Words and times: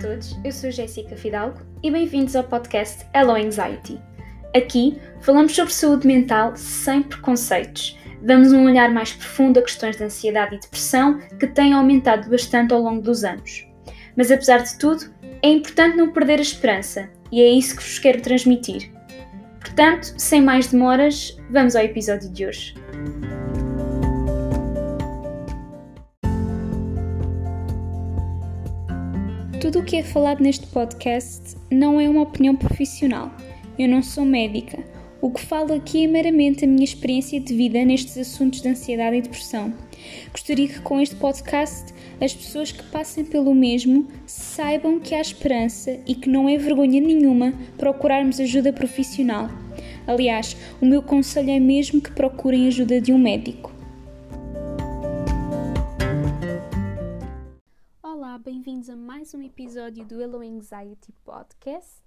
todos, 0.00 0.34
eu 0.42 0.50
sou 0.50 0.70
Jéssica 0.70 1.14
Fidalgo 1.14 1.60
e 1.82 1.90
bem-vindos 1.90 2.34
ao 2.34 2.42
podcast 2.42 3.04
Hello 3.14 3.32
Anxiety. 3.32 4.00
Aqui 4.56 4.98
falamos 5.20 5.54
sobre 5.54 5.74
saúde 5.74 6.06
mental 6.06 6.56
sem 6.56 7.02
preconceitos. 7.02 7.98
Damos 8.22 8.50
um 8.50 8.64
olhar 8.64 8.90
mais 8.90 9.12
profundo 9.12 9.58
a 9.58 9.62
questões 9.62 9.98
de 9.98 10.04
ansiedade 10.04 10.54
e 10.54 10.58
depressão 10.58 11.18
que 11.38 11.46
têm 11.46 11.74
aumentado 11.74 12.30
bastante 12.30 12.72
ao 12.72 12.80
longo 12.80 13.02
dos 13.02 13.24
anos. 13.24 13.66
Mas 14.16 14.30
apesar 14.30 14.62
de 14.62 14.78
tudo, 14.78 15.04
é 15.42 15.50
importante 15.50 15.98
não 15.98 16.10
perder 16.10 16.38
a 16.38 16.42
esperança 16.42 17.10
e 17.30 17.42
é 17.42 17.48
isso 17.50 17.76
que 17.76 17.82
vos 17.82 17.98
quero 17.98 18.22
transmitir. 18.22 18.90
Portanto, 19.60 20.14
sem 20.16 20.40
mais 20.40 20.68
demoras, 20.68 21.36
vamos 21.50 21.76
ao 21.76 21.84
episódio 21.84 22.30
de 22.30 22.46
hoje. 22.46 22.74
Tudo 29.60 29.80
o 29.80 29.84
que 29.84 29.96
é 29.96 30.02
falado 30.02 30.40
neste 30.40 30.66
podcast 30.68 31.54
não 31.70 32.00
é 32.00 32.08
uma 32.08 32.22
opinião 32.22 32.56
profissional. 32.56 33.30
Eu 33.78 33.88
não 33.88 34.02
sou 34.02 34.24
médica. 34.24 34.82
O 35.20 35.30
que 35.30 35.42
falo 35.42 35.74
aqui 35.74 36.02
é 36.02 36.08
meramente 36.08 36.64
a 36.64 36.66
minha 36.66 36.82
experiência 36.82 37.38
de 37.38 37.54
vida 37.54 37.84
nestes 37.84 38.16
assuntos 38.16 38.62
de 38.62 38.68
ansiedade 38.70 39.16
e 39.16 39.20
depressão. 39.20 39.70
Gostaria 40.32 40.66
que 40.66 40.80
com 40.80 40.98
este 40.98 41.14
podcast 41.14 41.92
as 42.18 42.32
pessoas 42.32 42.72
que 42.72 42.82
passem 42.84 43.22
pelo 43.22 43.54
mesmo 43.54 44.08
saibam 44.24 44.98
que 44.98 45.14
há 45.14 45.20
esperança 45.20 46.00
e 46.06 46.14
que 46.14 46.30
não 46.30 46.48
é 46.48 46.56
vergonha 46.56 46.98
nenhuma 46.98 47.52
procurarmos 47.76 48.40
ajuda 48.40 48.72
profissional. 48.72 49.50
Aliás, 50.06 50.56
o 50.80 50.86
meu 50.86 51.02
conselho 51.02 51.50
é 51.50 51.60
mesmo 51.60 52.00
que 52.00 52.12
procurem 52.12 52.66
ajuda 52.66 52.98
de 52.98 53.12
um 53.12 53.18
médico. 53.18 53.69
Episódio 59.90 60.04
do 60.04 60.22
Hello 60.22 60.40
Anxiety 60.40 61.12
Podcast. 61.24 62.04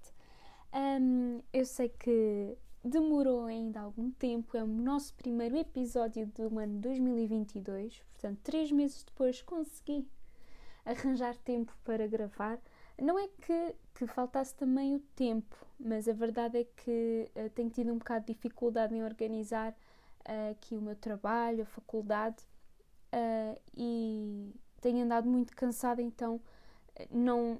Um, 0.74 1.42
eu 1.52 1.66
sei 1.66 1.90
que 1.90 2.58
demorou 2.82 3.44
ainda 3.44 3.82
algum 3.82 4.10
tempo, 4.12 4.56
é 4.56 4.64
o 4.64 4.68
nosso 4.68 5.14
primeiro 5.16 5.58
episódio 5.58 6.26
do 6.28 6.58
ano 6.60 6.80
2022, 6.80 8.02
portanto, 8.14 8.40
três 8.42 8.72
meses 8.72 9.04
depois 9.04 9.42
consegui 9.42 10.08
arranjar 10.86 11.36
tempo 11.38 11.76
para 11.84 12.08
gravar. 12.08 12.58
Não 13.02 13.20
é 13.20 13.28
que, 13.28 13.76
que 13.96 14.08
faltasse 14.08 14.56
também 14.56 14.96
o 14.96 15.00
tempo, 15.14 15.56
mas 15.78 16.08
a 16.08 16.14
verdade 16.14 16.60
é 16.60 16.64
que 16.64 17.30
uh, 17.36 17.50
tenho 17.50 17.70
tido 17.70 17.92
um 17.92 17.98
bocado 17.98 18.26
de 18.26 18.34
dificuldade 18.34 18.96
em 18.96 19.04
organizar 19.04 19.74
uh, 19.74 20.52
aqui 20.52 20.78
o 20.78 20.82
meu 20.82 20.96
trabalho, 20.96 21.64
a 21.64 21.66
faculdade 21.66 22.44
uh, 23.14 23.60
e 23.76 24.54
tenho 24.80 25.04
andado 25.04 25.28
muito 25.28 25.54
cansada, 25.54 26.02
então 26.02 26.40
não, 27.10 27.60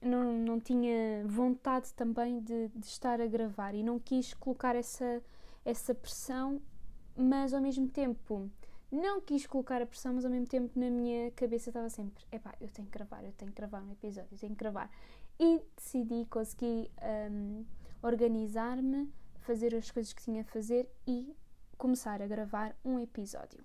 não, 0.00 0.32
não 0.32 0.60
tinha 0.60 1.24
vontade 1.26 1.92
também 1.94 2.40
de, 2.40 2.68
de 2.68 2.86
estar 2.86 3.20
a 3.20 3.26
gravar 3.26 3.74
e 3.74 3.82
não 3.82 3.98
quis 3.98 4.32
colocar 4.34 4.74
essa, 4.74 5.22
essa 5.64 5.94
pressão, 5.94 6.60
mas 7.16 7.52
ao 7.52 7.60
mesmo 7.60 7.88
tempo 7.88 8.50
não 8.90 9.20
quis 9.20 9.46
colocar 9.46 9.80
a 9.80 9.86
pressão, 9.86 10.14
mas 10.14 10.24
ao 10.24 10.30
mesmo 10.30 10.46
tempo 10.46 10.78
na 10.78 10.90
minha 10.90 11.30
cabeça 11.32 11.70
estava 11.70 11.88
sempre: 11.88 12.24
epá, 12.32 12.54
eu 12.60 12.68
tenho 12.68 12.88
que 12.88 12.98
gravar, 12.98 13.24
eu 13.24 13.32
tenho 13.32 13.52
que 13.52 13.56
gravar 13.56 13.82
um 13.82 13.92
episódio, 13.92 14.28
eu 14.32 14.38
tenho 14.38 14.52
que 14.54 14.58
gravar. 14.58 14.90
E 15.38 15.62
decidi, 15.76 16.26
consegui 16.26 16.90
um, 17.30 17.64
organizar-me, 18.02 19.12
fazer 19.38 19.74
as 19.74 19.90
coisas 19.90 20.12
que 20.12 20.22
tinha 20.22 20.42
a 20.42 20.44
fazer 20.44 20.90
e 21.06 21.34
começar 21.78 22.20
a 22.20 22.26
gravar 22.26 22.76
um 22.84 22.98
episódio. 22.98 23.64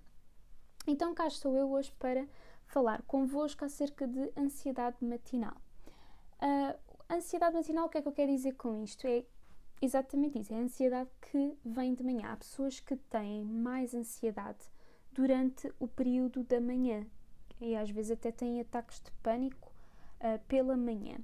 Então 0.87 1.13
cá 1.13 1.27
estou 1.27 1.57
eu 1.57 1.71
hoje 1.71 1.91
para 1.97 2.27
falar 2.67 3.01
convosco 3.03 3.65
acerca 3.65 4.07
de 4.07 4.31
ansiedade 4.37 5.03
matinal. 5.03 5.64
Uh, 6.41 6.77
ansiedade 7.09 7.55
matinal, 7.55 7.85
o 7.85 7.89
que 7.89 7.97
é 7.97 8.01
que 8.01 8.07
eu 8.07 8.11
quero 8.11 8.31
dizer 8.31 8.53
com 8.53 8.83
isto? 8.83 9.07
É 9.07 9.23
exatamente 9.81 10.39
isso, 10.39 10.53
é 10.53 10.57
a 10.57 10.61
ansiedade 10.61 11.09
que 11.21 11.57
vem 11.63 11.93
de 11.93 12.03
manhã. 12.03 12.31
Há 12.31 12.37
pessoas 12.37 12.79
que 12.79 12.95
têm 12.95 13.43
mais 13.43 13.93
ansiedade 13.93 14.65
durante 15.11 15.71
o 15.79 15.87
período 15.87 16.43
da 16.43 16.59
manhã 16.59 17.05
e 17.59 17.75
às 17.75 17.89
vezes 17.89 18.11
até 18.11 18.31
têm 18.31 18.59
ataques 18.59 18.99
de 18.99 19.11
pânico 19.23 19.71
uh, 20.19 20.39
pela 20.47 20.75
manhã. 20.75 21.17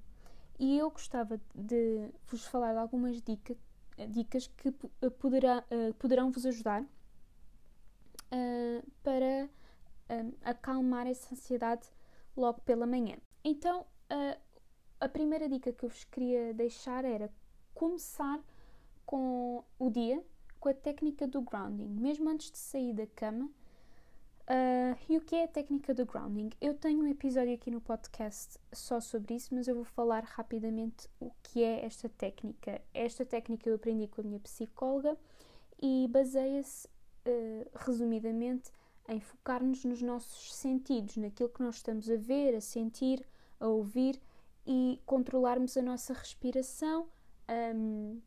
E 0.57 0.77
eu 0.77 0.89
gostava 0.89 1.41
de 1.53 2.09
vos 2.27 2.45
falar 2.45 2.73
de 2.73 2.79
algumas 2.79 3.21
dica, 3.21 3.55
dicas 4.09 4.47
que 4.47 4.71
poderá, 5.19 5.63
uh, 5.71 5.93
poderão 5.95 6.31
vos 6.31 6.45
ajudar 6.45 6.83
uh, 6.83 8.91
para 9.03 9.49
acalmar 10.43 11.07
essa 11.07 11.33
ansiedade 11.33 11.87
logo 12.35 12.59
pela 12.61 12.85
manhã. 12.85 13.15
Então, 13.45 13.85
a 15.01 15.09
primeira 15.09 15.49
dica 15.49 15.73
que 15.73 15.83
eu 15.83 15.89
vos 15.89 16.03
queria 16.05 16.53
deixar 16.53 17.03
era 17.03 17.29
começar 17.73 18.39
com 19.05 19.63
o 19.79 19.89
dia 19.89 20.23
com 20.59 20.69
a 20.69 20.73
técnica 20.75 21.27
do 21.27 21.41
grounding, 21.41 21.87
mesmo 21.87 22.29
antes 22.29 22.51
de 22.51 22.57
sair 22.59 22.93
da 22.93 23.07
cama. 23.07 23.49
Uh, 24.41 24.95
e 25.09 25.17
o 25.17 25.21
que 25.21 25.35
é 25.35 25.45
a 25.45 25.47
técnica 25.47 25.91
do 25.91 26.05
grounding? 26.05 26.51
Eu 26.61 26.75
tenho 26.75 26.99
um 26.99 27.07
episódio 27.07 27.53
aqui 27.53 27.71
no 27.71 27.81
podcast 27.81 28.59
só 28.71 28.99
sobre 28.99 29.33
isso, 29.33 29.55
mas 29.55 29.67
eu 29.67 29.73
vou 29.73 29.83
falar 29.83 30.23
rapidamente 30.23 31.09
o 31.19 31.31
que 31.41 31.63
é 31.63 31.83
esta 31.83 32.07
técnica. 32.07 32.79
Esta 32.93 33.25
técnica 33.25 33.67
eu 33.67 33.75
aprendi 33.75 34.07
com 34.07 34.21
a 34.21 34.23
minha 34.23 34.39
psicóloga 34.39 35.17
e 35.81 36.07
baseia-se, 36.11 36.87
uh, 36.87 37.67
resumidamente, 37.73 38.71
em 39.09 39.19
focar-nos 39.19 39.83
nos 39.83 40.01
nossos 40.01 40.53
sentidos, 40.53 41.17
naquilo 41.17 41.49
que 41.49 41.63
nós 41.63 41.77
estamos 41.77 42.07
a 42.07 42.17
ver, 42.17 42.55
a 42.55 42.61
sentir, 42.61 43.25
a 43.59 43.67
ouvir 43.67 44.21
e 44.65 45.01
controlarmos 45.05 45.75
a 45.77 45.81
nossa 45.81 46.13
respiração, 46.13 47.07
um, 47.75 48.21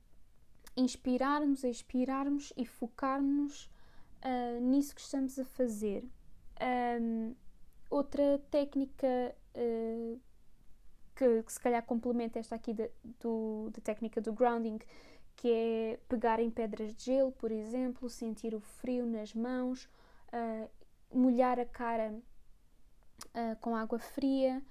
inspirarmos, 0.76 1.64
expirarmos 1.64 2.52
e 2.56 2.66
focarmos 2.66 3.70
uh, 4.24 4.60
nisso 4.60 4.94
que 4.94 5.00
estamos 5.00 5.38
a 5.38 5.44
fazer. 5.44 6.04
Um, 7.00 7.34
outra 7.90 8.40
técnica 8.50 9.34
uh, 9.54 10.20
que, 11.14 11.42
que, 11.42 11.52
se 11.52 11.60
calhar 11.60 11.82
complementa 11.84 12.38
esta 12.38 12.56
aqui 12.56 12.74
da, 12.74 12.88
do, 13.20 13.70
da 13.72 13.80
técnica 13.80 14.20
do 14.20 14.32
grounding, 14.32 14.78
que 15.36 15.50
é 15.50 15.98
pegar 16.08 16.40
em 16.40 16.50
pedras 16.50 16.94
de 16.94 17.04
gelo, 17.04 17.32
por 17.32 17.52
exemplo, 17.52 18.08
sentir 18.08 18.54
o 18.54 18.60
frio 18.60 19.06
nas 19.06 19.34
mãos, 19.34 19.88
uh, 20.32 20.68
molhar 21.12 21.58
a 21.60 21.64
cara 21.64 22.14
uh, 23.28 23.56
com 23.60 23.76
água 23.76 23.98
fria, 23.98 24.62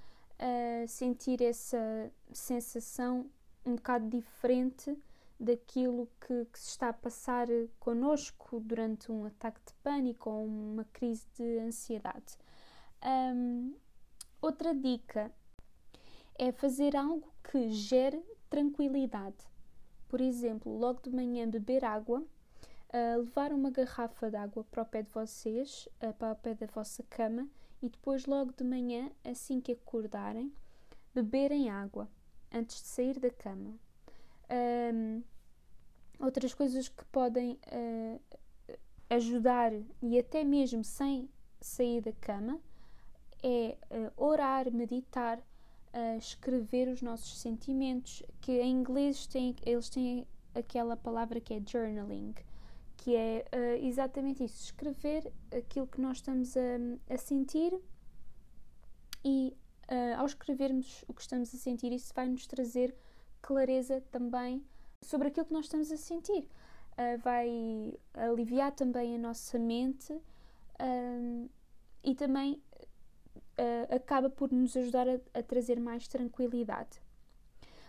uh, 0.43 0.87
sentir 0.87 1.41
essa 1.41 2.11
sensação 2.31 3.29
um 3.65 3.75
bocado 3.75 4.09
diferente 4.09 4.97
daquilo 5.39 6.09
que, 6.19 6.45
que, 6.45 6.59
se 6.59 6.69
está 6.69 6.89
a 6.89 6.93
passar 6.93 7.47
connosco 7.79 8.59
durante 8.59 9.11
um 9.11 9.25
ataque 9.25 9.59
de 9.65 9.73
pânico 9.75 10.29
ou 10.29 10.45
uma 10.45 10.85
crise 10.85 11.25
de 11.35 11.59
ansiedade. 11.59 12.37
Um, 13.03 13.73
outra 14.41 14.73
dica 14.73 15.31
é 16.35 16.51
fazer 16.51 16.95
algo 16.95 17.31
que 17.43 17.69
gere 17.71 18.21
tranquilidade. 18.49 19.37
Por 20.07 20.21
exemplo, 20.21 20.77
logo 20.77 21.01
de 21.01 21.09
manhã 21.09 21.49
beber 21.49 21.83
água 21.83 22.19
uh, 22.19 23.19
levar 23.19 23.51
uma 23.51 23.71
garrafa 23.71 24.29
de 24.29 24.37
água 24.37 24.63
para 24.69 24.83
o 24.83 24.85
pé 24.85 25.01
de 25.01 25.09
vocês, 25.09 25.87
uh, 26.01 26.13
para 26.13 26.33
o 26.33 26.35
pé 26.35 26.53
da 26.53 26.67
vossa 26.67 27.03
cama 27.09 27.47
e 27.83 27.89
depois, 27.89 28.25
logo 28.25 28.53
de 28.53 28.63
manhã, 28.63 29.11
assim 29.25 29.59
que 29.59 29.73
acordarem, 29.73 30.53
beberem 31.13 31.69
água 31.69 32.09
antes 32.49 32.81
de 32.81 32.87
sair 32.87 33.19
da 33.19 33.29
cama. 33.29 33.77
Um, 34.49 35.21
outras 36.17 36.53
coisas 36.53 36.87
que 36.87 37.03
podem 37.05 37.59
uh, 37.67 38.21
ajudar 39.09 39.73
e 40.01 40.17
até 40.17 40.45
mesmo 40.45 40.81
sem 40.81 41.29
sair 41.59 41.99
da 41.99 42.13
cama 42.13 42.57
é 43.43 43.77
uh, 43.91 44.13
orar, 44.15 44.71
meditar, 44.71 45.39
uh, 45.39 46.17
escrever 46.17 46.87
os 46.87 47.01
nossos 47.01 47.37
sentimentos, 47.37 48.23
que 48.39 48.61
em 48.61 48.71
inglês 48.71 49.27
têm, 49.27 49.57
eles 49.65 49.89
têm 49.89 50.25
aquela 50.55 50.95
palavra 50.95 51.41
que 51.41 51.53
é 51.53 51.61
journaling, 51.65 52.33
que 52.97 53.15
é 53.15 53.45
uh, 53.53 53.85
exatamente 53.85 54.43
isso, 54.43 54.63
escrever 54.63 55.31
aquilo 55.55 55.87
que 55.87 55.99
nós 55.99 56.17
estamos 56.17 56.55
a, 56.55 57.13
a 57.13 57.17
sentir 57.17 57.77
e 59.23 59.55
uh, 59.89 60.19
ao 60.19 60.25
escrevermos 60.25 61.03
o 61.07 61.13
que 61.13 61.21
estamos 61.21 61.53
a 61.53 61.57
sentir, 61.57 61.91
isso 61.91 62.13
vai 62.13 62.27
nos 62.27 62.47
trazer 62.47 62.95
clareza 63.41 64.01
também 64.11 64.63
sobre 65.01 65.27
aquilo 65.27 65.45
que 65.45 65.53
nós 65.53 65.65
estamos 65.65 65.91
a 65.91 65.97
sentir. 65.97 66.47
Uh, 66.93 67.17
vai 67.19 67.93
aliviar 68.13 68.71
também 68.71 69.15
a 69.15 69.17
nossa 69.17 69.57
mente 69.57 70.15
e 72.03 72.13
também 72.15 72.61
acaba 73.89 74.29
por 74.29 74.51
nos 74.51 74.75
ajudar 74.75 75.07
a, 75.07 75.19
a 75.33 75.41
trazer 75.41 75.79
mais 75.79 76.07
tranquilidade. 76.07 77.01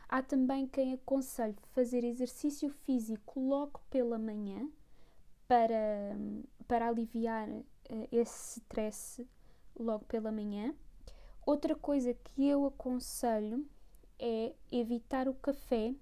Há 0.09 0.23
também 0.23 0.67
quem 0.67 0.93
aconselhe 0.93 1.57
fazer 1.73 2.05
exercício 2.05 2.69
físico 2.71 3.41
logo 3.41 3.81
pela 3.91 4.19
manhã, 4.19 4.69
para, 5.47 6.17
para 6.67 6.89
aliviar 6.89 7.49
uh, 7.49 7.65
esse 8.11 8.61
stress 8.61 9.27
logo 9.79 10.05
pela 10.05 10.33
manhã. 10.33 10.75
Outra 11.45 11.75
coisa 11.75 12.15
que 12.15 12.47
eu 12.49 12.67
aconselho 12.67 13.67
é 14.19 14.55
evitar 14.73 15.29
o 15.29 15.35
café 15.35 15.95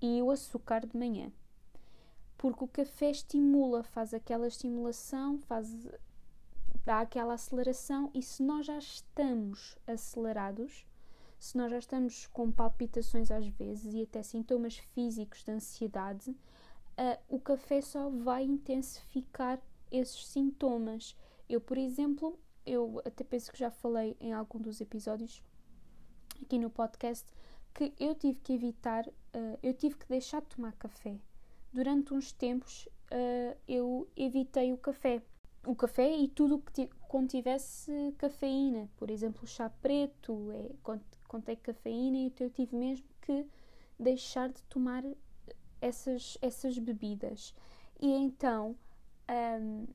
e 0.00 0.20
o 0.22 0.30
açúcar 0.30 0.86
de 0.86 0.96
manhã. 0.96 1.32
Porque 2.36 2.64
o 2.64 2.68
café 2.68 3.10
estimula, 3.10 3.82
faz 3.82 4.12
aquela 4.12 4.46
estimulação, 4.46 5.38
faz, 5.38 5.72
dá 6.84 7.00
aquela 7.00 7.34
aceleração, 7.34 8.10
e 8.12 8.20
se 8.22 8.42
nós 8.42 8.66
já 8.66 8.76
estamos 8.76 9.78
acelerados, 9.86 10.84
se 11.38 11.56
nós 11.56 11.70
já 11.70 11.78
estamos 11.78 12.26
com 12.26 12.50
palpitações 12.50 13.30
às 13.30 13.46
vezes 13.46 13.94
e 13.94 14.02
até 14.02 14.22
sintomas 14.22 14.76
físicos 14.76 15.44
de 15.44 15.52
ansiedade, 15.52 16.36
uh, 16.98 17.18
o 17.28 17.38
café 17.38 17.80
só 17.80 18.08
vai 18.08 18.44
intensificar 18.44 19.60
esses 19.90 20.26
sintomas. 20.26 21.16
Eu, 21.48 21.60
por 21.60 21.78
exemplo, 21.78 22.38
eu 22.64 23.00
até 23.04 23.22
penso 23.24 23.52
que 23.52 23.58
já 23.58 23.70
falei 23.70 24.16
em 24.20 24.32
algum 24.32 24.58
dos 24.60 24.80
episódios 24.80 25.42
aqui 26.42 26.58
no 26.58 26.70
podcast 26.70 27.26
que 27.72 27.92
eu 27.98 28.14
tive 28.14 28.38
que 28.40 28.52
evitar, 28.52 29.06
uh, 29.06 29.58
eu 29.62 29.74
tive 29.74 29.96
que 29.96 30.06
deixar 30.08 30.40
de 30.40 30.48
tomar 30.48 30.72
café. 30.74 31.18
Durante 31.72 32.14
uns 32.14 32.32
tempos 32.32 32.86
uh, 33.10 33.56
eu 33.66 34.08
evitei 34.16 34.72
o 34.72 34.78
café. 34.78 35.20
O 35.66 35.74
café 35.74 36.14
e 36.16 36.28
tudo 36.28 36.62
que 36.72 36.88
contivesse 37.08 38.14
cafeína, 38.18 38.88
por 38.96 39.10
exemplo, 39.10 39.46
chá 39.46 39.70
preto 39.70 40.52
é, 40.52 40.70
contém 41.26 41.56
cafeína, 41.56 42.18
então 42.18 42.46
eu 42.46 42.50
tive 42.50 42.76
mesmo 42.76 43.06
que 43.22 43.46
deixar 43.98 44.50
de 44.50 44.62
tomar 44.64 45.02
essas, 45.84 46.38
essas 46.40 46.78
bebidas. 46.78 47.54
E 48.00 48.10
então, 48.10 48.74
um, 49.60 49.86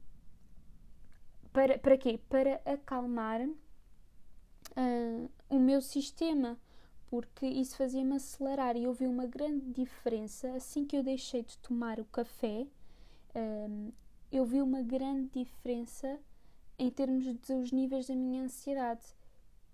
para, 1.52 1.80
para 1.80 1.98
quê? 1.98 2.20
Para 2.30 2.62
acalmar 2.64 3.42
uh, 3.42 5.32
o 5.50 5.60
meu 5.60 5.82
sistema, 5.82 6.60
porque 7.08 7.48
isso 7.48 7.76
fazia-me 7.76 8.16
acelerar 8.16 8.78
e 8.78 8.86
vi 8.94 9.08
uma 9.08 9.26
grande 9.26 9.66
diferença 9.72 10.52
assim 10.54 10.86
que 10.86 10.96
eu 10.96 11.04
deixei 11.04 11.44
de 11.44 11.58
tomar 11.58 12.00
o 12.00 12.06
café. 12.06 12.68
Um, 13.36 13.92
eu 14.32 14.46
vi 14.46 14.62
uma 14.62 14.84
grande 14.84 15.44
diferença 15.44 16.20
em 16.78 16.92
termos 16.92 17.26
dos 17.48 17.72
níveis 17.72 18.08
da 18.08 18.16
minha 18.16 18.44
ansiedade. 18.44 19.04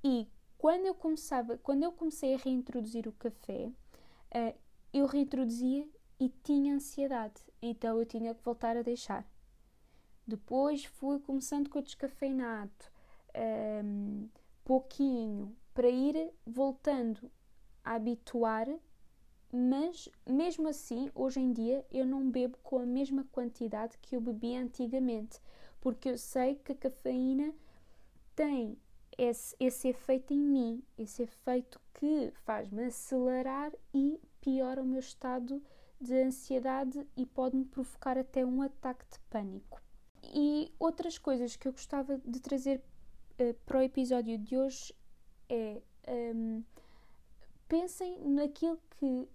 E 0.01 0.29
quando 0.57 0.85
eu 0.85 0.95
começava, 0.95 1.57
quando 1.57 1.83
eu 1.83 1.91
comecei 1.91 2.33
a 2.35 2.37
reintroduzir 2.37 3.05
o 3.05 3.11
café, 3.11 3.69
uh, 4.33 4.55
eu 4.93 5.05
reintroduzia 5.07 5.85
e 6.19 6.29
tinha 6.43 6.75
ansiedade, 6.75 7.41
então 7.61 7.99
eu 7.99 8.05
tinha 8.05 8.33
que 8.33 8.43
voltar 8.43 8.77
a 8.77 8.81
deixar. 8.81 9.25
Depois 10.27 10.85
fui 10.85 11.19
começando 11.19 11.69
com 11.69 11.79
o 11.79 11.83
descafeinado, 11.83 12.71
um, 13.83 14.27
pouquinho, 14.63 15.55
para 15.73 15.89
ir 15.89 16.33
voltando 16.45 17.29
a 17.83 17.95
habituar, 17.95 18.67
mas 19.51 20.09
mesmo 20.25 20.67
assim, 20.67 21.11
hoje 21.13 21.39
em 21.39 21.51
dia, 21.51 21.85
eu 21.91 22.05
não 22.05 22.29
bebo 22.29 22.57
com 22.63 22.79
a 22.79 22.85
mesma 22.85 23.25
quantidade 23.31 23.97
que 23.99 24.15
eu 24.15 24.21
bebia 24.21 24.61
antigamente, 24.61 25.39
porque 25.79 26.09
eu 26.09 26.17
sei 26.17 26.55
que 26.55 26.71
a 26.71 26.75
cafeína 26.75 27.53
tem 28.35 28.77
esse, 29.17 29.55
esse 29.59 29.89
efeito 29.89 30.33
em 30.33 30.39
mim, 30.39 30.83
esse 30.97 31.23
efeito 31.23 31.79
que 31.93 32.31
faz-me 32.43 32.85
acelerar 32.85 33.71
e 33.93 34.19
piora 34.41 34.81
o 34.81 34.85
meu 34.85 34.99
estado 34.99 35.61
de 35.99 36.13
ansiedade 36.21 37.05
e 37.15 37.25
pode-me 37.25 37.65
provocar 37.65 38.17
até 38.17 38.45
um 38.45 38.61
ataque 38.61 39.05
de 39.11 39.19
pânico. 39.29 39.81
E 40.23 40.71
outras 40.79 41.17
coisas 41.17 41.55
que 41.55 41.67
eu 41.67 41.71
gostava 41.71 42.17
de 42.25 42.39
trazer 42.39 42.81
uh, 43.39 43.53
para 43.65 43.79
o 43.79 43.81
episódio 43.81 44.37
de 44.37 44.57
hoje 44.57 44.93
é 45.49 45.81
um, 46.07 46.63
pensem 47.67 48.19
naquilo 48.27 48.79
que, 48.99 49.27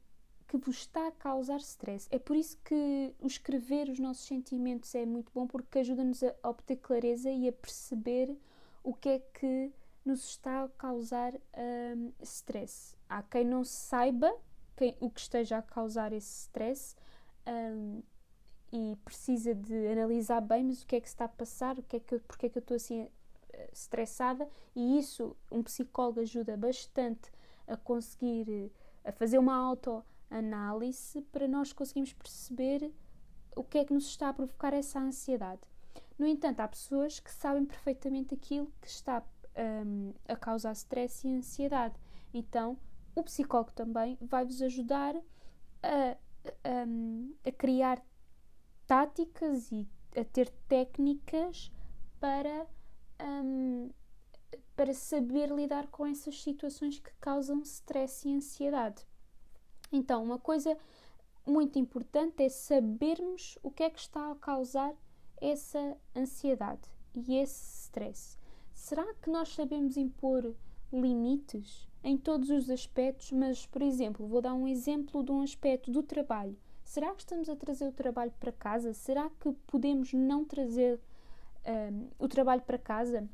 que 0.49 0.57
vos 0.57 0.79
está 0.79 1.09
a 1.09 1.13
causar 1.13 1.59
stress. 1.59 2.09
É 2.11 2.19
por 2.19 2.37
isso 2.37 2.59
que 2.65 3.15
o 3.21 3.27
escrever 3.27 3.89
os 3.89 3.99
nossos 3.99 4.27
sentimentos 4.27 4.95
é 4.95 5.07
muito 5.07 5.33
bom 5.33 5.47
porque 5.47 5.79
ajuda-nos 5.79 6.23
a 6.23 6.35
obter 6.49 6.77
clareza 6.77 7.31
e 7.31 7.49
a 7.49 7.53
perceber 7.53 8.37
o 8.83 8.95
que 8.95 9.09
é 9.09 9.19
que 9.19 9.73
nos 10.05 10.25
está 10.25 10.65
a 10.65 10.69
causar 10.69 11.35
um, 11.35 12.13
stress. 12.23 12.97
Há 13.09 13.23
quem 13.23 13.45
não 13.45 13.65
saiba 13.65 14.33
quem, 14.81 14.97
o 14.99 15.11
que 15.11 15.21
esteja 15.21 15.59
a 15.59 15.63
causar 15.63 16.11
esse 16.11 16.45
stress 16.45 16.97
um, 17.47 18.03
e 18.73 18.97
precisa 19.05 19.55
de 19.55 19.89
analisar 19.89 20.41
bem, 20.41 20.65
mas 20.65 20.83
o 20.83 20.87
que 20.87 20.97
é 20.97 21.01
que 21.01 21.09
está 21.09 21.27
a 21.27 21.29
passar, 21.29 21.79
o 21.79 21.83
que 21.83 21.97
é 21.97 22.01
que 22.01 22.19
porque 22.21 22.47
é 22.47 22.49
que 22.49 22.57
eu 22.57 22.61
estou 22.61 22.77
assim 22.77 23.07
eh, 23.53 23.69
estressada 23.71 24.49
e 24.75 24.99
isso 24.99 25.37
um 25.53 25.63
psicólogo 25.63 26.21
ajuda 26.21 26.57
bastante 26.57 27.31
a 27.67 27.77
conseguir 27.77 28.49
eh, 28.49 28.71
a 29.05 29.13
fazer 29.13 29.39
uma 29.39 29.55
autoanálise 29.55 31.21
para 31.31 31.47
nós 31.47 31.75
conseguirmos 31.75 32.15
perceber 32.15 32.91
o 33.55 33.63
que 33.63 33.79
é 33.79 33.85
que 33.85 33.93
nos 33.93 34.07
está 34.07 34.31
a 34.31 34.33
provocar 34.33 34.73
essa 34.73 34.99
ansiedade. 34.99 35.61
No 36.19 36.27
entanto, 36.27 36.61
há 36.61 36.69
pessoas 36.69 37.21
que 37.21 37.31
sabem 37.31 37.67
perfeitamente 37.67 38.35
aquilo 38.35 38.73
que 38.81 38.89
está 38.89 39.23
um, 39.85 40.15
a 40.29 40.37
causar 40.37 40.73
stress 40.73 41.27
e 41.27 41.35
ansiedade. 41.35 41.95
Então, 42.33 42.79
o 43.15 43.23
psicólogo 43.23 43.73
também 43.73 44.19
vai-vos 44.21 44.63
ajudar 44.63 45.17
a, 45.83 46.17
a, 46.65 47.49
a 47.49 47.53
criar 47.53 48.03
táticas 48.87 49.71
e 49.71 49.89
a 50.17 50.25
ter 50.25 50.51
técnicas 50.69 51.71
para, 52.19 52.67
um, 53.21 53.91
para 54.75 54.93
saber 54.93 55.51
lidar 55.51 55.87
com 55.89 56.07
essas 56.07 56.43
situações 56.43 56.99
que 56.99 57.11
causam 57.21 57.63
stress 57.63 58.29
e 58.29 58.35
ansiedade. 58.35 59.07
Então, 59.93 60.23
uma 60.23 60.39
coisa 60.39 60.77
muito 61.47 61.79
importante 61.79 62.43
é 62.43 62.49
sabermos 62.49 63.59
o 63.63 63.71
que 63.71 63.83
é 63.83 63.91
que 63.91 63.99
está 63.99 64.31
a 64.31 64.37
causar 64.37 64.95
essa 65.41 65.97
ansiedade 66.15 66.89
e 67.15 67.37
esse 67.37 67.85
stress. 67.85 68.39
Será 68.73 69.15
que 69.15 69.31
nós 69.31 69.49
sabemos 69.49 69.97
impor 69.97 70.55
limites 70.93 71.90
em 72.03 72.17
todos 72.17 72.51
os 72.51 72.71
aspectos? 72.71 73.33
Mas, 73.33 73.67
por 73.67 73.83
exemplo, 73.83 74.27
vou 74.27 74.41
dar 74.41 74.55
um 74.55 74.67
exemplo 74.67 75.23
de 75.23 75.33
um 75.33 75.43
aspecto 75.43 75.91
do 75.91 76.03
trabalho. 76.03 76.57
Será 76.83 77.15
que 77.15 77.23
estamos 77.23 77.49
a 77.49 77.55
trazer 77.55 77.87
o 77.87 77.93
trabalho 77.93 78.33
para 78.41 78.51
casa? 78.51 78.93
Será 78.93 79.31
que 79.39 79.53
podemos 79.67 80.13
não 80.13 80.45
trazer 80.45 80.99
um, 81.65 82.09
o 82.19 82.27
trabalho 82.27 82.63
para 82.63 82.79
casa? 82.79 83.29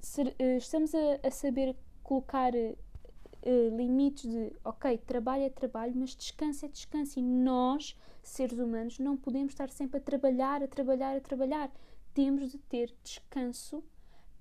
Ser, 0.00 0.28
uh, 0.28 0.56
estamos 0.56 0.94
a, 0.94 1.26
a, 1.26 1.30
saber 1.30 1.76
colocar 2.02 2.52
uh, 2.54 3.76
limites 3.76 4.30
de, 4.30 4.52
ok, 4.64 4.96
trabalho 4.98 5.42
é 5.42 5.50
trabalho, 5.50 5.92
mas 5.96 6.16
descanso 6.16 6.64
é 6.64 6.68
descanso. 6.68 7.18
E 7.18 7.22
nós, 7.22 7.94
seres 8.22 8.58
humanos, 8.58 8.98
não 8.98 9.16
podemos 9.16 9.52
estar 9.52 9.68
sempre 9.70 9.98
a 9.98 10.00
trabalhar, 10.00 10.62
a 10.62 10.68
trabalhar, 10.68 11.16
a 11.16 11.20
trabalhar. 11.20 11.70
Temos 12.14 12.52
de 12.52 12.58
ter 12.58 12.94
descanso 13.02 13.84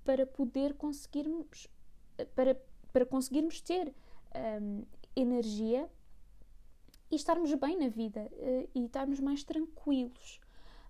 para 0.05 0.25
poder 0.25 0.73
conseguirmos 0.75 1.67
para, 2.35 2.55
para 2.93 3.05
conseguirmos 3.05 3.59
ter 3.59 3.93
um, 4.61 4.85
energia 5.15 5.89
e 7.11 7.15
estarmos 7.15 7.53
bem 7.55 7.77
na 7.77 7.89
vida 7.89 8.31
uh, 8.31 8.69
e 8.73 8.85
estarmos 8.85 9.19
mais 9.19 9.43
tranquilos. 9.43 10.39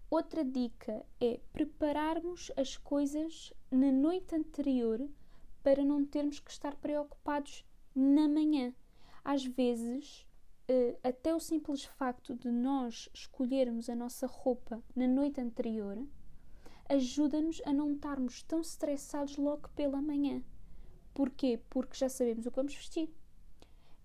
Outra 0.09 0.43
dica 0.43 1.03
é 1.19 1.39
prepararmos 1.51 2.51
as 2.55 2.77
coisas 2.77 3.51
na 3.71 3.91
noite 3.91 4.35
anterior 4.35 5.09
para 5.63 5.83
não 5.83 6.05
termos 6.05 6.39
que 6.39 6.51
estar 6.51 6.75
preocupados 6.75 7.65
na 7.95 8.27
manhã. 8.27 8.73
Às 9.23 9.45
vezes, 9.45 10.27
uh, 10.69 10.97
até 11.03 11.33
o 11.33 11.39
simples 11.39 11.85
facto 11.85 12.35
de 12.35 12.51
nós 12.51 13.09
escolhermos 13.13 13.89
a 13.89 13.95
nossa 13.95 14.27
roupa 14.27 14.83
na 14.95 15.07
noite 15.07 15.41
anterior 15.41 15.97
ajuda-nos 16.89 17.61
a 17.65 17.73
não 17.73 17.93
estarmos 17.93 18.43
tão 18.43 18.61
estressados 18.61 19.37
logo 19.37 19.69
pela 19.69 20.01
manhã. 20.01 20.43
Porquê? 21.13 21.59
Porque 21.69 21.97
já 21.97 22.09
sabemos 22.09 22.45
o 22.45 22.49
que 22.49 22.55
vamos 22.55 22.75
vestir. 22.75 23.09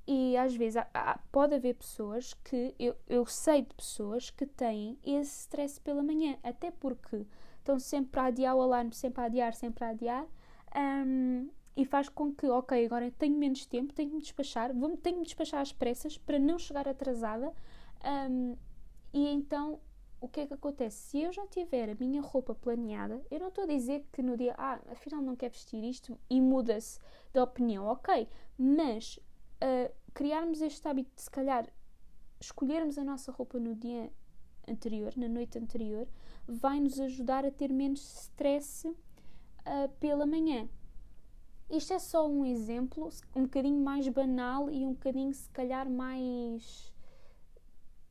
E 0.07 0.37
às 0.39 0.57
vezes 0.57 0.79
há, 0.79 0.89
há, 0.95 1.19
pode 1.31 1.55
haver 1.55 1.75
pessoas 1.75 2.33
que, 2.33 2.75
eu, 2.79 2.97
eu 3.07 3.27
sei 3.27 3.63
de 3.63 3.75
pessoas 3.75 4.31
que 4.31 4.47
têm 4.47 4.99
esse 5.05 5.41
stress 5.41 5.79
pela 5.79 6.03
manhã, 6.03 6.39
até 6.43 6.71
porque 6.71 7.27
estão 7.59 7.79
sempre 7.79 8.19
a 8.19 8.25
adiar 8.25 8.57
o 8.57 8.63
alarme, 8.63 8.95
sempre 8.95 9.21
a 9.21 9.27
adiar, 9.27 9.55
sempre 9.55 9.85
a 9.85 9.91
adiar, 9.91 10.27
um, 10.75 11.51
e 11.77 11.85
faz 11.85 12.09
com 12.09 12.33
que, 12.35 12.49
ok, 12.49 12.87
agora 12.87 13.11
tenho 13.19 13.37
menos 13.37 13.67
tempo, 13.67 13.93
tenho 13.93 14.09
que 14.09 14.17
me 14.17 14.23
despachar, 14.23 14.73
vou, 14.73 14.97
tenho 14.97 15.17
que 15.17 15.21
me 15.21 15.27
despachar 15.27 15.61
às 15.61 15.75
pressas 15.75 16.17
para 16.17 16.39
não 16.39 16.59
chegar 16.59 16.89
atrasada, 16.89 17.53
um, 18.31 18.57
e 19.13 19.29
então 19.29 19.79
o 20.21 20.29
que 20.29 20.41
é 20.41 20.47
que 20.47 20.55
acontece? 20.55 20.97
Se 20.97 21.21
eu 21.21 21.33
já 21.33 21.47
tiver 21.47 21.91
a 21.91 21.95
minha 21.95 22.21
roupa 22.21 22.55
planeada, 22.55 23.23
eu 23.31 23.39
não 23.39 23.49
estou 23.49 23.65
a 23.65 23.67
dizer 23.67 24.07
que 24.13 24.23
no 24.23 24.37
dia, 24.37 24.55
ah, 24.59 24.81
afinal 24.91 25.23
não 25.23 25.37
quer 25.37 25.51
vestir 25.51 25.83
isto 25.85 26.19
e 26.29 26.41
muda-se 26.41 26.99
de 27.33 27.41
opinião, 27.41 27.87
ok, 27.87 28.29
mas 28.57 29.19
uh, 29.63 29.93
criarmos 30.13 30.61
este 30.61 30.87
hábito 30.89 31.11
de 31.15 31.23
se 31.23 31.31
calhar 31.31 31.69
escolhermos 32.41 32.99
a 32.99 33.05
nossa 33.05 33.31
roupa 33.33 33.59
no 33.59 33.75
dia 33.75 34.11
anterior, 34.67 35.13
na 35.17 35.29
noite 35.29 35.59
anterior, 35.59 36.07
vai 36.47 36.81
nos 36.81 36.99
ajudar 37.01 37.45
a 37.45 37.51
ter 37.51 37.73
menos 37.73 38.01
stress 38.23 38.87
uh, 38.89 38.97
pela 40.01 40.27
manhã. 40.27 40.69
Isto 41.71 41.93
é 41.93 41.99
só 41.99 42.27
um 42.27 42.45
exemplo, 42.45 43.11
um 43.37 43.43
bocadinho 43.43 43.83
mais 43.83 44.09
banal 44.09 44.71
e 44.71 44.87
um 44.87 44.93
bocadinho, 44.93 45.33
se 45.35 45.49
calhar, 45.51 45.89
mais. 45.89 46.93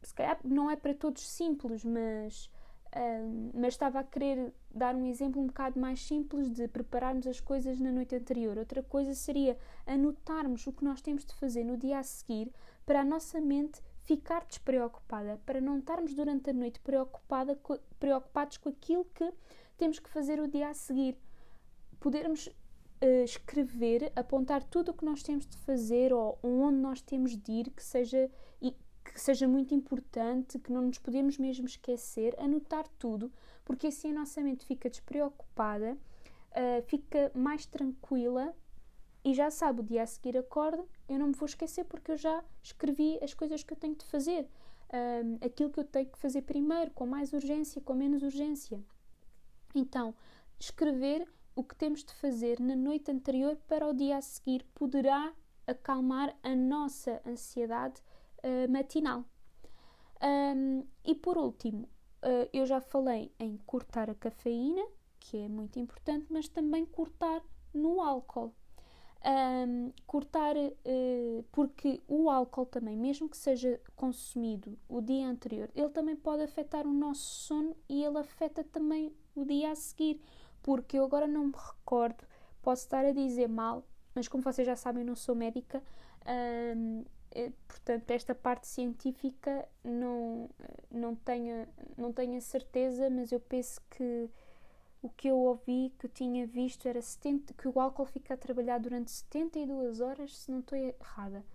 Se 0.02 0.14
calhar 0.14 0.40
não 0.44 0.70
é 0.70 0.76
para 0.76 0.94
todos 0.94 1.28
simples, 1.28 1.84
mas. 1.84 2.50
Um, 2.96 3.52
mas 3.54 3.74
estava 3.74 4.00
a 4.00 4.04
querer 4.04 4.54
dar 4.74 4.96
um 4.96 5.06
exemplo 5.06 5.42
um 5.42 5.48
bocado 5.48 5.78
mais 5.78 6.02
simples 6.02 6.50
de 6.50 6.70
prepararmos 6.70 7.28
as 7.28 7.40
coisas 7.40 7.80
na 7.82 7.92
noite 7.92 8.16
anterior. 8.16 8.58
Outra 8.58 8.82
coisa 8.82 9.14
seria 9.14 9.58
anotarmos 9.86 10.66
o 10.66 10.72
que 10.72 10.86
nós 10.86 11.02
temos 11.02 11.26
de 11.26 11.34
fazer 11.36 11.66
no 11.66 11.76
dia 11.76 12.00
a 12.00 12.04
seguir 12.04 12.50
para 12.86 13.02
a 13.02 13.06
nossa 13.06 13.42
mente 13.42 13.82
ficar 14.08 14.46
despreocupada, 14.46 15.40
para 15.46 15.60
não 15.60 15.80
estarmos 15.80 16.14
durante 16.14 16.50
a 16.50 16.54
noite 16.54 16.80
preocupada, 16.80 17.60
preocupados 18.00 18.56
com 18.58 18.70
aquilo 18.70 19.04
que 19.14 19.34
temos 19.78 20.00
que 20.00 20.10
fazer 20.10 20.40
o 20.40 20.48
dia 20.48 20.70
a 20.70 20.74
seguir. 20.74 21.18
Podermos 22.00 22.48
uh, 22.48 23.24
escrever, 23.26 24.14
apontar 24.16 24.64
tudo 24.64 24.92
o 24.92 24.94
que 24.94 25.04
nós 25.04 25.22
temos 25.22 25.46
de 25.46 25.58
fazer 25.58 26.14
ou 26.14 26.40
onde 26.42 26.78
nós 26.78 27.02
temos 27.02 27.36
de 27.36 27.52
ir, 27.52 27.70
que 27.70 27.84
seja, 27.84 28.32
que 29.12 29.20
seja 29.20 29.48
muito 29.48 29.74
importante, 29.74 30.60
que 30.60 30.72
não 30.72 30.82
nos 30.84 30.98
podemos 30.98 31.38
mesmo 31.38 31.66
esquecer, 31.66 32.36
anotar 32.40 32.88
tudo, 33.00 33.32
porque 33.64 33.88
assim 33.88 34.12
a 34.12 34.14
nossa 34.14 34.42
mente 34.42 34.66
fica 34.66 34.90
despreocupada, 34.90 35.98
uh, 36.52 36.82
fica 36.88 37.32
mais 37.34 37.66
tranquila 37.66 38.56
e 39.24 39.34
já 39.34 39.50
sabe, 39.52 39.82
o 39.82 39.84
dia 39.84 40.04
a 40.04 40.08
seguir 40.08 40.38
acorda, 40.38 40.86
eu 41.10 41.20
não 41.20 41.28
me 41.28 41.34
vou 41.34 41.46
esquecer 41.46 41.84
porque 41.86 42.12
eu 42.12 42.18
já 42.18 42.44
escrevi 42.64 43.20
as 43.22 43.34
coisas 43.34 43.64
que 43.64 43.74
eu 43.74 43.78
tenho 43.78 43.96
de 43.96 44.06
fazer, 44.06 44.48
um, 44.94 45.46
aquilo 45.46 45.70
que 45.70 45.80
eu 45.80 45.84
tenho 45.84 46.08
que 46.08 46.18
fazer 46.18 46.44
primeiro, 46.44 46.92
com 46.92 47.06
mais 47.06 47.34
urgência, 47.34 47.82
com 47.82 47.94
menos 47.94 48.24
urgência. 48.24 48.82
Então, 49.76 50.16
escrever 50.60 51.28
o 51.56 51.64
que 51.64 51.76
temos 51.76 52.04
de 52.04 52.14
fazer 52.14 52.60
na 52.60 52.76
noite 52.76 53.12
anterior 53.12 53.58
para 53.68 53.88
o 53.88 53.94
dia 53.94 54.18
a 54.18 54.22
seguir 54.22 54.64
poderá 54.74 55.34
acalmar 55.66 56.34
a 56.42 56.56
nossa 56.56 57.22
ansiedade 57.26 58.02
uh, 58.44 58.72
matinal. 58.72 59.24
Um, 60.22 60.84
e 61.06 61.14
por 61.16 61.38
último, 61.38 61.88
uh, 62.24 62.50
eu 62.52 62.66
já 62.66 62.82
falei 62.82 63.32
em 63.40 63.58
cortar 63.66 64.10
a 64.10 64.16
cafeína, 64.16 64.84
que 65.20 65.38
é 65.38 65.48
muito 65.48 65.80
importante, 65.80 66.28
mas 66.30 66.48
também 66.48 66.86
cortar 66.86 67.42
no 67.74 68.02
álcool. 68.02 68.54
Um, 69.26 69.92
cortar, 70.06 70.56
uh, 70.56 71.44
porque 71.52 72.02
o 72.08 72.30
álcool 72.30 72.66
também, 72.66 72.96
mesmo 72.96 73.28
que 73.28 73.38
seja 73.38 73.80
consumido 73.96 74.78
o 74.88 75.02
dia 75.02 75.28
anterior, 75.28 75.70
ele 75.76 75.90
também 75.90 76.16
pode 76.16 76.44
afetar 76.44 76.86
o 76.86 76.94
nosso 76.94 77.22
sono 77.22 77.76
e 77.90 78.04
ele 78.04 78.18
afeta 78.20 78.64
também 78.64 79.14
o 79.36 79.44
dia 79.44 79.72
a 79.72 79.76
seguir. 79.76 80.22
Porque 80.62 80.98
eu 80.98 81.06
agora 81.06 81.28
não 81.28 81.46
me 81.46 81.54
recordo, 81.54 82.26
posso 82.62 82.84
estar 82.84 83.06
a 83.06 83.12
dizer 83.12 83.48
mal, 83.48 83.86
mas 84.14 84.28
como 84.28 84.44
vocês 84.44 84.66
já 84.66 84.76
sabem, 84.76 85.02
eu 85.02 85.08
não 85.08 85.16
sou 85.16 85.36
médica, 85.36 85.82
um, 86.76 87.04
portanto, 87.68 88.12
esta 88.12 88.34
parte 88.34 88.68
científica 88.68 89.68
não, 89.84 90.50
não, 90.90 91.16
tenho, 91.16 91.68
não 91.98 92.12
tenho 92.12 92.38
a 92.38 92.42
certeza, 92.42 93.10
mas 93.10 93.32
eu 93.32 93.40
penso 93.40 93.80
que 93.90 94.30
o 95.02 95.10
que 95.10 95.28
eu 95.28 95.38
ouvi, 95.38 95.94
que 95.98 96.08
eu 96.08 96.10
tinha 96.10 96.46
visto, 96.48 96.88
era 96.88 97.02
70, 97.02 97.54
que 97.54 97.68
o 97.68 97.80
álcool 97.80 98.06
fica 98.06 98.34
a 98.34 98.38
trabalhar 98.38 98.80
durante 98.80 99.12
72 99.12 100.02
horas, 100.02 100.38
se 100.38 100.52
não 100.52 100.60
estou 100.60 100.78
errada. 100.78 101.46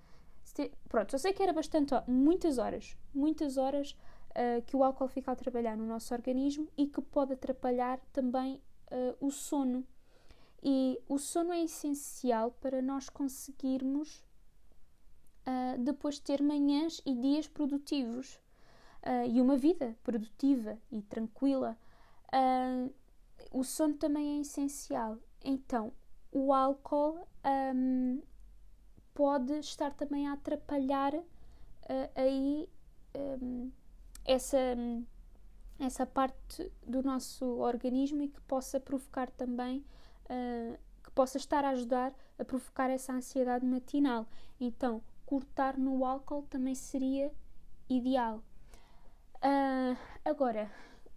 Pronto, 0.89 1.15
eu 1.15 1.19
sei 1.19 1.33
que 1.33 1.43
era 1.43 1.53
bastante, 1.53 1.95
muitas 2.07 2.59
horas, 2.59 2.97
muitas 3.15 3.57
horas 3.57 3.97
uh, 4.31 4.63
que 4.67 4.77
o 4.77 4.85
álcool 4.85 5.09
fica 5.09 5.33
a 5.33 5.37
trabalhar 5.37 5.77
no 5.77 5.87
nosso 5.87 6.13
organismo 6.13 6.69
e 6.77 6.87
que 6.87 7.01
pode 7.01 7.33
atrapalhar 7.33 7.99
também 8.13 8.61
uh, 8.91 9.27
o 9.27 9.31
sono. 9.31 9.85
E 10.63 11.01
o 11.09 11.19
sono 11.19 11.53
é 11.53 11.63
essencial 11.65 12.53
para 12.61 12.81
nós 12.81 13.09
conseguirmos 13.09 14.23
uh, 15.47 15.79
depois 15.79 16.19
ter 16.19 16.43
manhãs 16.43 17.01
e 17.05 17.15
dias 17.15 17.49
produtivos 17.49 18.41
e 19.29 19.41
uma 19.41 19.57
vida 19.57 19.97
produtiva 20.05 20.79
e 20.93 21.03
tranquila 21.03 21.77
o 23.53 23.63
sono 23.63 23.95
também 23.95 24.39
é 24.39 24.41
essencial. 24.41 25.19
Então, 25.45 25.93
o 26.31 26.53
álcool 26.53 27.27
um, 27.75 28.23
pode 29.15 29.53
estar 29.59 29.93
também 29.93 30.27
a 30.27 30.33
atrapalhar 30.33 31.15
uh, 31.15 31.25
aí 32.15 32.69
um, 33.43 33.71
essa, 34.25 34.59
essa 35.79 36.07
parte 36.07 36.71
do 36.87 37.03
nosso 37.03 37.45
organismo 37.45 38.23
e 38.23 38.29
que 38.29 38.41
possa 38.43 38.81
provocar 38.81 39.31
também, 39.31 39.85
uh, 40.25 40.79
que 41.03 41.11
possa 41.11 41.37
estar 41.37 41.65
a 41.65 41.71
ajudar 41.71 42.15
a 42.39 42.45
provocar 42.45 42.89
essa 42.89 43.13
ansiedade 43.13 43.67
matinal. 43.67 44.27
Então, 44.59 45.03
cortar 45.33 45.79
no 45.79 46.05
álcool 46.05 46.43
também 46.43 46.75
seria 46.75 47.33
ideal. 47.89 48.45
Uh, 49.37 49.97
agora, 50.23 50.71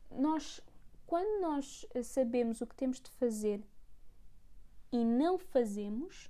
nós 0.10 0.62
quando 1.06 1.42
nós 1.42 1.86
eh, 1.94 2.02
sabemos 2.02 2.62
o 2.62 2.66
que 2.66 2.76
temos 2.76 3.02
de 3.02 3.10
fazer 3.12 3.62
e 4.90 5.04
não 5.04 5.38
fazemos, 5.38 6.28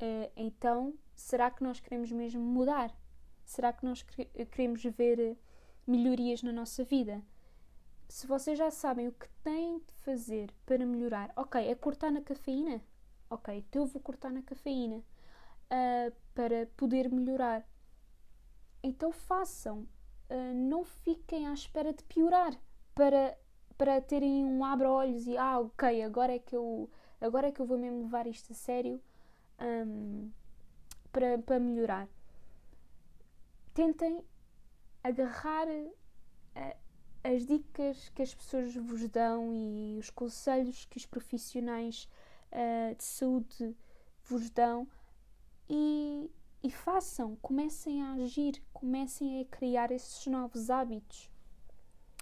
uh, 0.00 0.32
então 0.34 0.94
será 1.14 1.50
que 1.50 1.62
nós 1.62 1.80
queremos 1.80 2.10
mesmo 2.10 2.40
mudar? 2.40 2.96
Será 3.44 3.70
que 3.70 3.84
nós 3.84 4.02
eh, 4.34 4.46
queremos 4.46 4.82
ver 4.82 5.36
melhorias 5.86 6.42
na 6.42 6.50
nossa 6.50 6.82
vida? 6.82 7.22
Se 8.08 8.26
vocês 8.26 8.56
já 8.56 8.70
sabem 8.70 9.06
o 9.06 9.12
que 9.12 9.28
têm 9.44 9.80
de 9.80 9.92
fazer 10.02 10.50
para 10.64 10.86
melhorar, 10.86 11.30
ok, 11.36 11.60
é 11.60 11.74
cortar 11.74 12.10
na 12.10 12.22
cafeína? 12.22 12.80
Ok, 13.28 13.54
então 13.54 13.82
eu 13.82 13.86
vou 13.86 14.00
cortar 14.00 14.32
na 14.32 14.40
cafeína 14.40 15.04
uh, 15.68 16.12
para 16.38 16.66
poder 16.76 17.10
melhorar. 17.10 17.68
Então 18.80 19.10
façam, 19.10 19.80
uh, 20.30 20.54
não 20.54 20.84
fiquem 20.84 21.48
à 21.48 21.52
espera 21.52 21.92
de 21.92 22.04
piorar 22.04 22.52
para, 22.94 23.36
para 23.76 24.00
terem 24.00 24.44
um 24.44 24.64
abra-olhos 24.64 25.26
e 25.26 25.36
ah, 25.36 25.58
ok, 25.58 26.00
agora 26.00 26.36
é 26.36 26.38
que 26.38 26.54
eu 26.54 26.88
agora 27.20 27.48
é 27.48 27.50
que 27.50 27.60
eu 27.60 27.66
vou 27.66 27.76
mesmo 27.76 28.02
levar 28.02 28.28
isto 28.28 28.52
a 28.52 28.54
sério 28.54 29.02
um, 29.60 30.30
para, 31.10 31.38
para 31.40 31.58
melhorar. 31.58 32.08
Tentem 33.74 34.24
agarrar 35.02 35.66
a, 36.54 36.76
as 37.24 37.44
dicas 37.44 38.10
que 38.10 38.22
as 38.22 38.32
pessoas 38.32 38.76
vos 38.76 39.08
dão 39.08 39.52
e 39.52 39.98
os 39.98 40.08
conselhos 40.08 40.84
que 40.84 40.98
os 40.98 41.04
profissionais 41.04 42.08
uh, 42.52 42.94
de 42.94 43.02
saúde 43.02 43.76
vos 44.22 44.48
dão 44.50 44.86
e, 45.68 46.30
e 46.62 46.70
façam, 46.70 47.36
comecem 47.36 48.02
a 48.02 48.12
agir, 48.14 48.62
comecem 48.72 49.40
a 49.40 49.44
criar 49.44 49.90
esses 49.90 50.26
novos 50.26 50.70
hábitos. 50.70 51.30